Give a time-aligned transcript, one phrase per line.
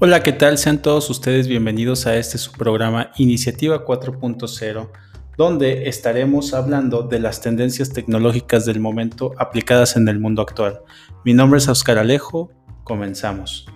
[0.00, 0.58] Hola, ¿qué tal?
[0.58, 4.90] Sean todos ustedes bienvenidos a este su programa Iniciativa 4.0,
[5.36, 10.82] donde estaremos hablando de las tendencias tecnológicas del momento aplicadas en el mundo actual.
[11.24, 12.52] Mi nombre es Oscar Alejo,
[12.84, 13.66] comenzamos.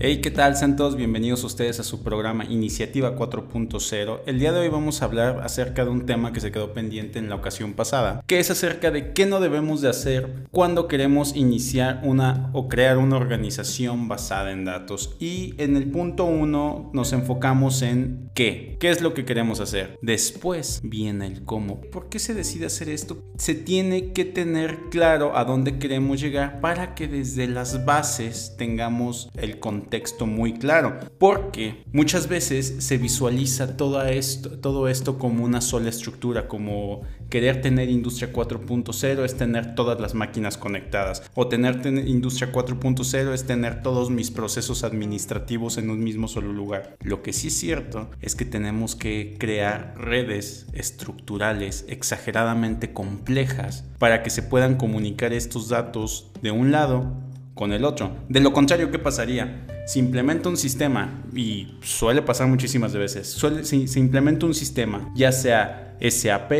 [0.00, 0.56] Hey, ¿qué tal?
[0.56, 4.20] Sean todos bienvenidos ustedes a su programa Iniciativa 4.0.
[4.26, 7.18] El día de hoy vamos a hablar acerca de un tema que se quedó pendiente
[7.18, 11.34] en la ocasión pasada, que es acerca de qué no debemos de hacer cuando queremos
[11.34, 15.16] iniciar una o crear una organización basada en datos.
[15.18, 19.98] Y en el punto 1 nos enfocamos en qué, qué es lo que queremos hacer.
[20.00, 21.80] Después viene el cómo.
[21.80, 23.18] ¿Por qué se decide hacer esto?
[23.36, 29.28] Se tiene que tener claro a dónde queremos llegar para que desde las bases tengamos
[29.34, 35.44] el contexto texto muy claro, porque muchas veces se visualiza todo esto, todo esto como
[35.44, 41.48] una sola estructura, como querer tener industria 4.0 es tener todas las máquinas conectadas, o
[41.48, 46.96] tener industria 4.0 es tener todos mis procesos administrativos en un mismo solo lugar.
[47.02, 54.22] Lo que sí es cierto es que tenemos que crear redes estructurales exageradamente complejas para
[54.22, 57.27] que se puedan comunicar estos datos de un lado
[57.58, 58.16] con el otro.
[58.28, 59.66] De lo contrario, ¿qué pasaría?
[59.84, 65.32] Se implementa un sistema, y suele pasar muchísimas veces, suele, se implementa un sistema, ya
[65.32, 66.52] sea SAP,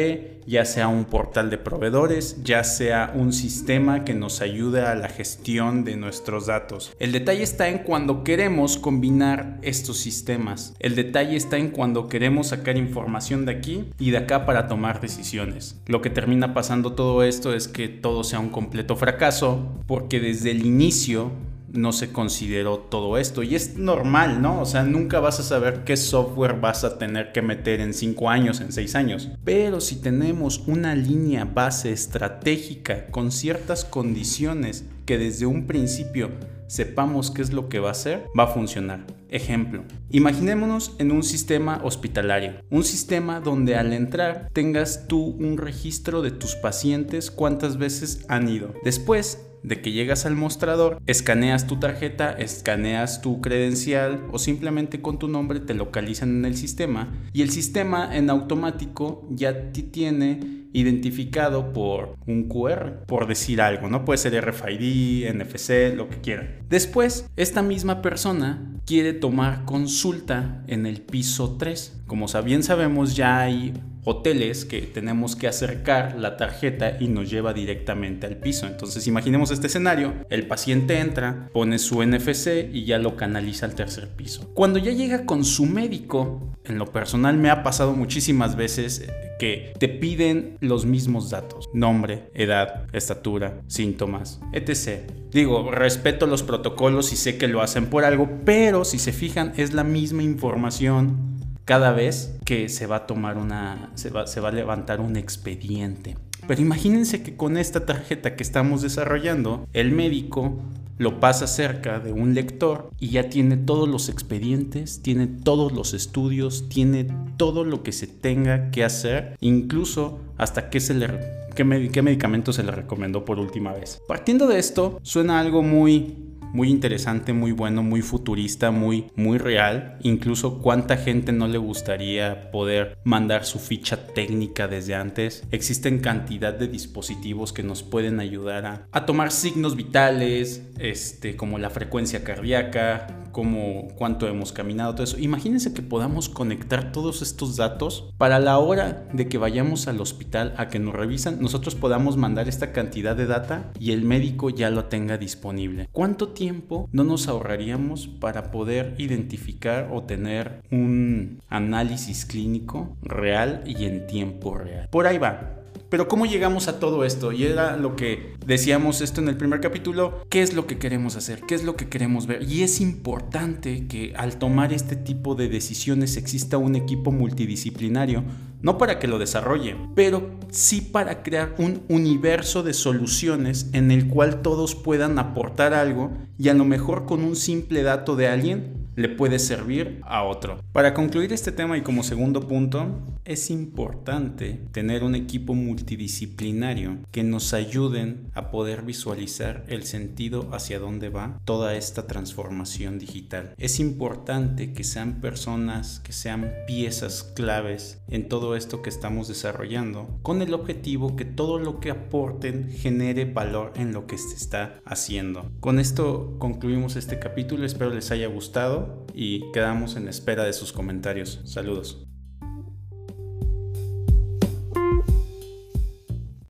[0.47, 5.09] ya sea un portal de proveedores, ya sea un sistema que nos ayude a la
[5.09, 6.95] gestión de nuestros datos.
[6.99, 10.75] El detalle está en cuando queremos combinar estos sistemas.
[10.79, 15.03] El detalle está en cuando queremos sacar información de aquí y de acá para tomar
[15.03, 15.79] decisiones.
[15.87, 20.51] Lo que termina pasando todo esto es que todo sea un completo fracaso porque desde
[20.53, 21.31] el inicio
[21.73, 23.43] no se consideró todo esto.
[23.43, 24.61] Y es normal, ¿no?
[24.61, 28.31] O sea, nunca vas a saber qué software vas a tener que meter en 5
[28.31, 29.31] años, en 6 años.
[29.45, 36.31] Pero si tenemos una línea base estratégica con ciertas condiciones que desde un principio
[36.67, 39.07] sepamos qué es lo que va a hacer, va a funcionar.
[39.31, 46.23] Ejemplo, imaginémonos en un sistema hospitalario, un sistema donde al entrar tengas tú un registro
[46.23, 48.73] de tus pacientes cuántas veces han ido.
[48.85, 55.19] Después de que llegas al mostrador, escaneas tu tarjeta, escaneas tu credencial o simplemente con
[55.19, 60.68] tu nombre te localizan en el sistema y el sistema en automático ya te tiene
[60.73, 64.05] identificado por un QR, por decir algo, ¿no?
[64.05, 66.49] Puede ser RFID, NFC, lo que quiera.
[66.69, 72.03] Después, esta misma persona quiere tomar consulta en el piso 3.
[72.07, 73.75] Como bien sabemos, ya hay
[74.05, 78.67] hoteles que tenemos que acercar la tarjeta y nos lleva directamente al piso.
[78.67, 83.75] Entonces imaginemos este escenario, el paciente entra, pone su NFC y ya lo canaliza al
[83.75, 84.51] tercer piso.
[84.55, 89.07] Cuando ya llega con su médico, en lo personal me ha pasado muchísimas veces
[89.39, 95.11] que te piden los mismos datos, nombre, edad, estatura, síntomas, etc.
[95.31, 99.53] Digo, respeto los protocolos y sé que lo hacen por algo, pero si se fijan
[99.57, 104.41] es la misma información cada vez que se va a tomar una, se va, se
[104.41, 106.17] va a levantar un expediente.
[106.47, 110.57] Pero imagínense que con esta tarjeta que estamos desarrollando, el médico
[110.99, 115.95] lo pasa cerca de un lector y ya tiene todos los expedientes, tiene todos los
[115.95, 121.09] estudios, tiene todo lo que se tenga que hacer, incluso hasta qué, se le,
[121.55, 124.01] qué medicamento se le recomendó por última vez.
[124.07, 129.99] Partiendo de esto, suena algo muy muy interesante, muy bueno, muy futurista, muy, muy real.
[130.03, 135.45] Incluso cuánta gente no le gustaría poder mandar su ficha técnica desde antes.
[135.51, 141.71] Existen cantidad de dispositivos que nos pueden ayudar a, tomar signos vitales, este, como la
[141.71, 145.19] frecuencia cardíaca, como cuánto hemos caminado, todo eso.
[145.19, 150.55] Imagínense que podamos conectar todos estos datos para la hora de que vayamos al hospital
[150.57, 154.71] a que nos revisan, nosotros podamos mandar esta cantidad de data y el médico ya
[154.71, 155.89] lo tenga disponible.
[155.93, 163.85] ¿Cuánto tiempo no nos ahorraríamos para poder identificar o tener un análisis clínico real y
[163.85, 164.89] en tiempo real?
[164.91, 165.58] Por ahí va.
[165.91, 167.33] Pero ¿cómo llegamos a todo esto?
[167.33, 171.17] Y era lo que decíamos esto en el primer capítulo, ¿qué es lo que queremos
[171.17, 171.41] hacer?
[171.49, 172.43] ¿Qué es lo que queremos ver?
[172.43, 178.23] Y es importante que al tomar este tipo de decisiones exista un equipo multidisciplinario,
[178.61, 184.09] no para que lo desarrolle, pero sí para crear un universo de soluciones en el
[184.09, 188.78] cual todos puedan aportar algo y a lo mejor con un simple dato de alguien
[188.99, 190.61] le puede servir a otro.
[190.73, 197.23] Para concluir este tema y como segundo punto, es importante tener un equipo multidisciplinario que
[197.23, 203.55] nos ayuden a poder visualizar el sentido hacia dónde va toda esta transformación digital.
[203.57, 210.19] Es importante que sean personas, que sean piezas claves en todo esto que estamos desarrollando,
[210.23, 214.81] con el objetivo que todo lo que aporten genere valor en lo que se está
[214.85, 215.53] haciendo.
[215.61, 220.73] Con esto concluimos este capítulo, espero les haya gustado y quedamos en espera de sus
[220.73, 221.41] comentarios.
[221.45, 222.08] Saludos.